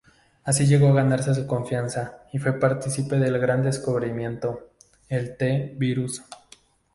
[0.45, 4.71] Así llegó a ganarse su confianza y fue partícipe del gran descubrimiento,
[5.09, 6.23] el T-Virus.